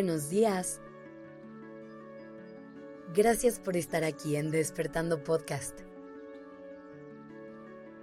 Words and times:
buenos 0.00 0.30
días. 0.30 0.80
Gracias 3.14 3.60
por 3.60 3.76
estar 3.76 4.02
aquí 4.02 4.36
en 4.36 4.50
Despertando 4.50 5.22
Podcast. 5.22 5.78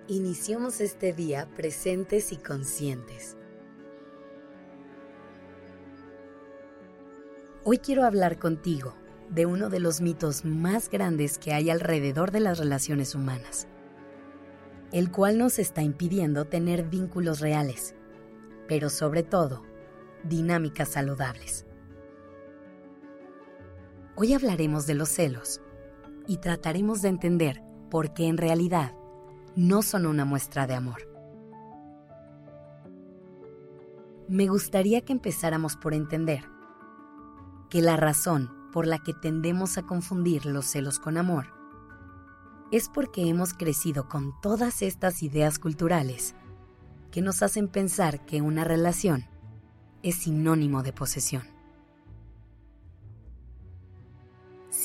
Iniciamos 0.08 0.80
este 0.80 1.12
día 1.12 1.50
presentes 1.56 2.32
y 2.32 2.38
conscientes. 2.38 3.36
Hoy 7.64 7.80
quiero 7.80 8.04
hablar 8.06 8.38
contigo 8.38 8.94
de 9.32 9.48
uno 9.48 9.70
de 9.70 9.80
los 9.80 10.00
mitos 10.00 10.46
más 10.46 10.92
grandes 10.92 11.40
que 11.40 11.52
hay 11.54 11.72
alrededor 11.72 12.30
de 12.30 12.42
las 12.42 12.60
relaciones 12.60 13.16
humanas, 13.16 13.68
el 14.92 15.10
cual 15.10 15.40
nos 15.40 15.58
está 15.58 15.82
impidiendo 15.82 16.46
tener 16.46 16.84
vínculos 16.84 17.40
reales, 17.40 17.96
pero 18.68 18.92
sobre 18.92 19.24
todo, 19.24 19.64
dinámicas 20.24 20.90
saludables. 20.90 21.67
Hoy 24.20 24.34
hablaremos 24.34 24.88
de 24.88 24.96
los 24.96 25.10
celos 25.10 25.62
y 26.26 26.38
trataremos 26.38 27.04
de 27.04 27.10
entender 27.10 27.62
por 27.92 28.16
qué 28.16 28.26
en 28.26 28.38
realidad 28.38 28.96
no 29.56 29.84
son 29.84 30.08
una 30.08 30.26
muestra 30.26 30.66
de 30.66 30.74
amor. 30.74 31.08
Me 34.28 34.48
gustaría 34.48 35.02
que 35.02 35.14
empezáramos 35.14 35.76
por 35.76 35.94
entender 35.94 36.46
que 37.70 37.84
la 37.84 37.96
razón 37.96 38.52
por 38.74 38.88
la 38.88 38.98
que 38.98 39.14
tendemos 39.14 39.78
a 39.78 39.84
confundir 39.84 40.48
los 40.48 40.66
celos 40.66 40.98
con 40.98 41.18
amor 41.18 41.54
es 42.72 42.90
porque 42.90 43.30
hemos 43.30 43.54
crecido 43.54 44.10
con 44.10 44.34
todas 44.42 44.82
estas 44.82 45.22
ideas 45.22 45.60
culturales 45.60 46.34
que 47.12 47.22
nos 47.22 47.44
hacen 47.44 47.68
pensar 47.68 48.26
que 48.26 48.42
una 48.42 48.64
relación 48.64 49.28
es 50.02 50.16
sinónimo 50.16 50.82
de 50.82 50.92
posesión. 50.92 51.57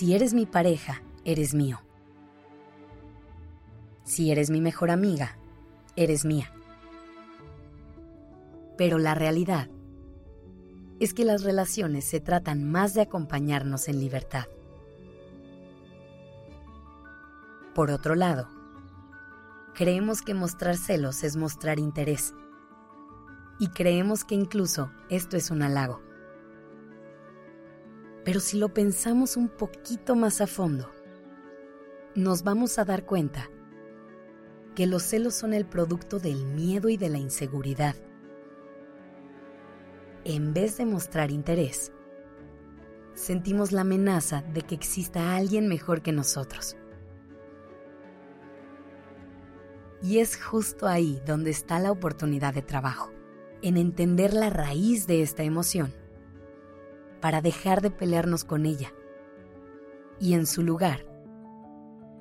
Si 0.03 0.15
eres 0.15 0.35
mi 0.35 0.47
pareja, 0.47 1.01
eres 1.25 1.55
mío. 1.55 1.81
Si 4.03 4.33
eres 4.33 4.51
mi 4.51 4.61
mejor 4.61 4.91
amiga, 4.91 5.39
eres 5.95 6.25
mía. 6.25 6.53
Pero 8.77 8.99
la 8.99 9.15
realidad 9.15 9.69
es 10.99 11.15
que 11.15 11.25
las 11.25 11.45
relaciones 11.45 12.05
se 12.05 12.19
tratan 12.19 12.69
más 12.69 12.95
de 12.95 13.03
acompañarnos 13.03 13.87
en 13.87 14.01
libertad. 14.01 14.47
Por 17.73 17.93
otro 17.93 18.17
lado, 18.17 18.49
creemos 19.73 20.21
que 20.21 20.35
mostrar 20.35 20.79
celos 20.79 21.23
es 21.23 21.37
mostrar 21.37 21.79
interés. 21.79 22.35
Y 23.61 23.69
creemos 23.69 24.25
que 24.25 24.35
incluso 24.35 24.91
esto 25.11 25.37
es 25.37 25.53
un 25.53 25.63
halago. 25.63 26.03
Pero 28.25 28.39
si 28.39 28.59
lo 28.59 28.73
pensamos 28.73 29.37
un 29.37 29.49
poquito 29.49 30.15
más 30.15 30.41
a 30.41 30.47
fondo, 30.47 30.91
nos 32.15 32.45
vamos 32.45 32.79
a 32.79 32.85
dar 32.85 33.05
cuenta 33.05 33.51
que 34.77 34.87
los 34.87 35.03
celos 35.03 35.35
son 35.35 35.55
el 35.55 35.67
producto 35.67 36.19
del 36.19 36.47
miedo 36.47 36.89
y 36.89 36.97
de 36.97 37.09
la 37.09 37.19
inseguridad. 37.19 37.97
En 40.25 40.55
vez 40.55 40.77
de 40.77 40.87
mostrar 40.87 41.33
interés, 41.33 41.91
sentimos 43.15 43.73
la 43.73 43.81
amenaza 43.81 44.43
de 44.43 44.63
que 44.63 44.77
exista 44.77 45.35
alguien 45.35 45.67
mejor 45.67 46.01
que 46.01 46.13
nosotros. 46.13 46.77
Y 50.01 50.19
es 50.19 50.37
justo 50.37 50.87
ahí 50.87 51.21
donde 51.27 51.51
está 51.51 51.81
la 51.81 51.91
oportunidad 51.91 52.55
de 52.55 52.63
trabajo, 52.63 53.13
en 53.63 53.77
entender 53.77 54.33
la 54.33 54.49
raíz 54.49 55.07
de 55.07 55.23
esta 55.23 55.43
emoción 55.43 55.93
para 57.23 57.41
dejar 57.41 57.81
de 57.81 57.91
pelearnos 57.91 58.45
con 58.45 58.67
ella 58.67 58.93
y 60.21 60.35
en 60.35 60.45
su 60.45 60.63
lugar 60.63 61.07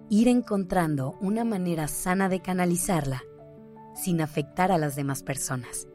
ir 0.10 0.28
encontrando 0.28 1.18
una 1.20 1.44
manera 1.44 1.88
sana 1.88 2.30
de 2.30 2.42
canalizarla 2.42 3.24
sin 3.96 4.22
afectar 4.22 4.72
a 4.72 4.78
las 4.78 4.96
demás 4.96 5.24
personas. 5.24 5.88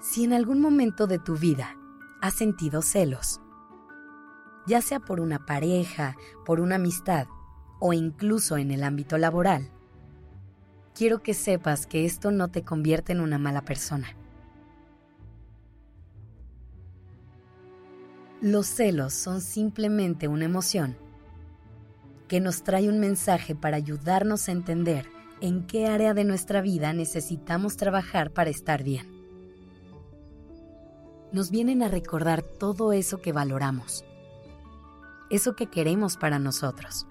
Si 0.00 0.24
en 0.24 0.32
algún 0.32 0.60
momento 0.60 1.06
de 1.06 1.18
tu 1.18 1.36
vida 1.36 1.76
has 2.22 2.34
sentido 2.34 2.82
celos, 2.82 3.40
ya 4.66 4.80
sea 4.82 5.00
por 5.00 5.20
una 5.20 5.44
pareja, 5.44 6.16
por 6.46 6.60
una 6.60 6.76
amistad 6.76 7.26
o 7.80 7.92
incluso 7.92 8.58
en 8.58 8.70
el 8.70 8.84
ámbito 8.84 9.18
laboral, 9.18 9.70
quiero 10.94 11.22
que 11.22 11.34
sepas 11.34 11.86
que 11.86 12.04
esto 12.04 12.30
no 12.30 12.48
te 12.48 12.62
convierte 12.62 13.12
en 13.12 13.20
una 13.20 13.38
mala 13.38 13.62
persona. 13.62 14.19
Los 18.42 18.68
celos 18.68 19.12
son 19.12 19.42
simplemente 19.42 20.26
una 20.26 20.46
emoción 20.46 20.96
que 22.26 22.40
nos 22.40 22.62
trae 22.62 22.88
un 22.88 22.98
mensaje 22.98 23.54
para 23.54 23.76
ayudarnos 23.76 24.48
a 24.48 24.52
entender 24.52 25.10
en 25.42 25.66
qué 25.66 25.88
área 25.88 26.14
de 26.14 26.24
nuestra 26.24 26.62
vida 26.62 26.94
necesitamos 26.94 27.76
trabajar 27.76 28.32
para 28.32 28.48
estar 28.48 28.82
bien. 28.82 29.06
Nos 31.32 31.50
vienen 31.50 31.82
a 31.82 31.88
recordar 31.88 32.40
todo 32.40 32.94
eso 32.94 33.20
que 33.20 33.32
valoramos, 33.32 34.06
eso 35.28 35.54
que 35.54 35.66
queremos 35.66 36.16
para 36.16 36.38
nosotros. 36.38 37.06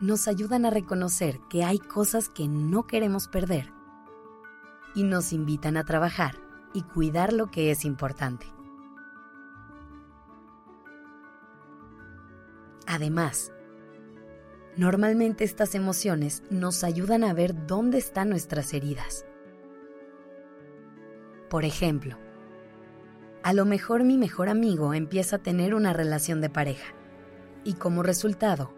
Nos 0.00 0.26
ayudan 0.26 0.64
a 0.64 0.70
reconocer 0.70 1.38
que 1.50 1.64
hay 1.64 1.78
cosas 1.78 2.30
que 2.30 2.48
no 2.48 2.86
queremos 2.86 3.28
perder 3.28 3.70
y 4.94 5.02
nos 5.02 5.34
invitan 5.34 5.76
a 5.76 5.84
trabajar 5.84 6.36
y 6.72 6.80
cuidar 6.80 7.34
lo 7.34 7.50
que 7.50 7.70
es 7.70 7.84
importante. 7.84 8.57
Además, 12.98 13.52
normalmente 14.76 15.44
estas 15.44 15.76
emociones 15.76 16.42
nos 16.50 16.82
ayudan 16.82 17.22
a 17.22 17.32
ver 17.32 17.54
dónde 17.68 17.96
están 17.98 18.28
nuestras 18.28 18.74
heridas. 18.74 19.24
Por 21.48 21.64
ejemplo, 21.64 22.18
a 23.44 23.52
lo 23.52 23.66
mejor 23.66 24.02
mi 24.02 24.18
mejor 24.18 24.48
amigo 24.48 24.94
empieza 24.94 25.36
a 25.36 25.38
tener 25.38 25.76
una 25.76 25.92
relación 25.92 26.40
de 26.40 26.50
pareja 26.50 26.92
y 27.62 27.74
como 27.74 28.02
resultado, 28.02 28.74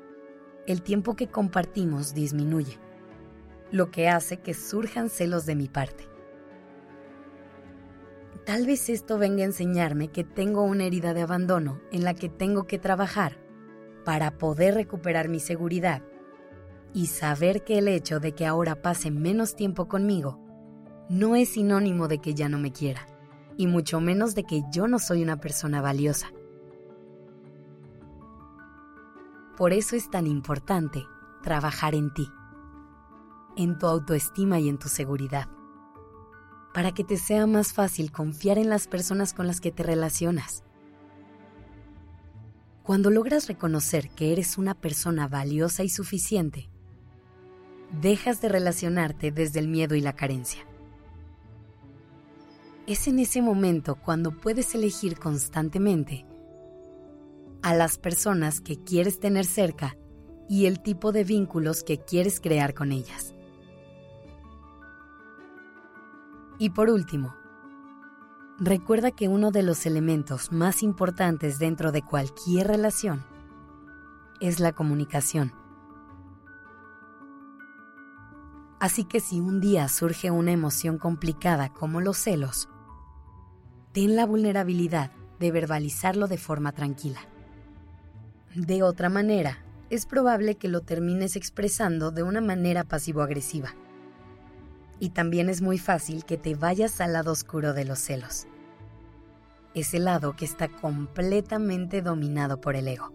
el 0.66 0.82
tiempo 0.82 1.16
que 1.16 1.28
compartimos 1.28 2.12
disminuye, 2.12 2.78
lo 3.70 3.90
que 3.90 4.10
hace 4.10 4.36
que 4.36 4.52
surjan 4.52 5.08
celos 5.08 5.46
de 5.46 5.54
mi 5.54 5.68
parte. 5.68 6.04
Tal 8.44 8.66
vez 8.66 8.90
esto 8.90 9.16
venga 9.16 9.44
a 9.44 9.46
enseñarme 9.46 10.08
que 10.08 10.24
tengo 10.24 10.62
una 10.62 10.84
herida 10.84 11.14
de 11.14 11.22
abandono 11.22 11.80
en 11.90 12.04
la 12.04 12.12
que 12.12 12.28
tengo 12.28 12.66
que 12.66 12.78
trabajar 12.78 13.48
para 14.04 14.38
poder 14.38 14.74
recuperar 14.74 15.28
mi 15.28 15.40
seguridad 15.40 16.02
y 16.92 17.06
saber 17.06 17.64
que 17.64 17.78
el 17.78 17.88
hecho 17.88 18.20
de 18.20 18.32
que 18.32 18.46
ahora 18.46 18.82
pase 18.82 19.10
menos 19.10 19.54
tiempo 19.54 19.88
conmigo 19.88 20.38
no 21.08 21.36
es 21.36 21.50
sinónimo 21.50 22.08
de 22.08 22.18
que 22.18 22.34
ya 22.34 22.48
no 22.48 22.58
me 22.58 22.72
quiera, 22.72 23.06
y 23.56 23.66
mucho 23.66 24.00
menos 24.00 24.34
de 24.34 24.44
que 24.44 24.62
yo 24.72 24.86
no 24.86 24.98
soy 24.98 25.22
una 25.22 25.40
persona 25.40 25.82
valiosa. 25.82 26.28
Por 29.56 29.72
eso 29.72 29.96
es 29.96 30.08
tan 30.08 30.26
importante 30.26 31.04
trabajar 31.42 31.94
en 31.94 32.12
ti, 32.14 32.28
en 33.56 33.76
tu 33.78 33.86
autoestima 33.86 34.60
y 34.60 34.68
en 34.68 34.78
tu 34.78 34.88
seguridad, 34.88 35.48
para 36.72 36.92
que 36.92 37.04
te 37.04 37.16
sea 37.16 37.46
más 37.46 37.72
fácil 37.72 38.12
confiar 38.12 38.58
en 38.58 38.70
las 38.70 38.86
personas 38.86 39.34
con 39.34 39.46
las 39.46 39.60
que 39.60 39.72
te 39.72 39.82
relacionas 39.82 40.62
cuando 42.82 43.10
logras 43.10 43.46
reconocer 43.46 44.10
que 44.10 44.32
eres 44.32 44.58
una 44.58 44.74
persona 44.74 45.28
valiosa 45.28 45.84
y 45.84 45.88
suficiente, 45.88 46.70
dejas 48.00 48.40
de 48.40 48.48
relacionarte 48.48 49.30
desde 49.30 49.60
el 49.60 49.68
miedo 49.68 49.94
y 49.94 50.00
la 50.00 50.14
carencia. 50.14 50.66
Es 52.86 53.06
en 53.06 53.18
ese 53.18 53.42
momento 53.42 53.96
cuando 53.96 54.32
puedes 54.32 54.74
elegir 54.74 55.18
constantemente 55.18 56.26
a 57.62 57.74
las 57.74 57.98
personas 57.98 58.60
que 58.60 58.82
quieres 58.82 59.20
tener 59.20 59.44
cerca 59.44 59.96
y 60.48 60.66
el 60.66 60.80
tipo 60.80 61.12
de 61.12 61.24
vínculos 61.24 61.84
que 61.84 61.98
quieres 61.98 62.40
crear 62.40 62.74
con 62.74 62.90
ellas. 62.90 63.34
Y 66.58 66.70
por 66.70 66.90
último, 66.90 67.34
Recuerda 68.62 69.10
que 69.10 69.26
uno 69.26 69.52
de 69.52 69.62
los 69.62 69.86
elementos 69.86 70.52
más 70.52 70.82
importantes 70.82 71.58
dentro 71.58 71.92
de 71.92 72.02
cualquier 72.02 72.66
relación 72.66 73.24
es 74.38 74.60
la 74.60 74.72
comunicación. 74.72 75.54
Así 78.78 79.04
que 79.04 79.20
si 79.20 79.40
un 79.40 79.62
día 79.62 79.88
surge 79.88 80.30
una 80.30 80.52
emoción 80.52 80.98
complicada 80.98 81.70
como 81.70 82.02
los 82.02 82.18
celos, 82.18 82.68
ten 83.92 84.14
la 84.14 84.26
vulnerabilidad 84.26 85.10
de 85.38 85.52
verbalizarlo 85.52 86.28
de 86.28 86.36
forma 86.36 86.72
tranquila. 86.72 87.20
De 88.54 88.82
otra 88.82 89.08
manera, 89.08 89.64
es 89.88 90.04
probable 90.04 90.56
que 90.56 90.68
lo 90.68 90.82
termines 90.82 91.34
expresando 91.34 92.10
de 92.10 92.24
una 92.24 92.42
manera 92.42 92.84
pasivo-agresiva. 92.84 93.74
Y 95.00 95.10
también 95.10 95.48
es 95.48 95.62
muy 95.62 95.78
fácil 95.78 96.24
que 96.24 96.36
te 96.36 96.54
vayas 96.54 97.00
al 97.00 97.14
lado 97.14 97.32
oscuro 97.32 97.72
de 97.72 97.84
los 97.84 97.98
celos 97.98 98.46
ese 99.74 99.98
lado 99.98 100.34
que 100.34 100.44
está 100.44 100.68
completamente 100.68 102.02
dominado 102.02 102.60
por 102.60 102.76
el 102.76 102.88
ego. 102.88 103.12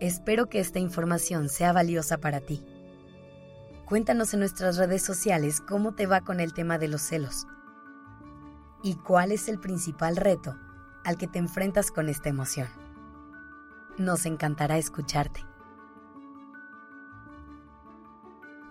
Espero 0.00 0.48
que 0.48 0.60
esta 0.60 0.78
información 0.78 1.48
sea 1.48 1.72
valiosa 1.72 2.18
para 2.18 2.40
ti. 2.40 2.64
Cuéntanos 3.86 4.34
en 4.34 4.40
nuestras 4.40 4.76
redes 4.76 5.02
sociales 5.02 5.60
cómo 5.60 5.94
te 5.94 6.06
va 6.06 6.20
con 6.22 6.40
el 6.40 6.52
tema 6.52 6.78
de 6.78 6.88
los 6.88 7.02
celos 7.02 7.46
y 8.82 8.96
cuál 8.96 9.32
es 9.32 9.48
el 9.48 9.58
principal 9.58 10.16
reto 10.16 10.58
al 11.04 11.16
que 11.16 11.28
te 11.28 11.38
enfrentas 11.38 11.90
con 11.90 12.08
esta 12.08 12.28
emoción. 12.28 12.68
Nos 13.96 14.26
encantará 14.26 14.76
escucharte. 14.76 15.45